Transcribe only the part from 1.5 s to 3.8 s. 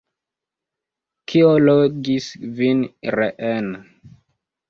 logis vin reen?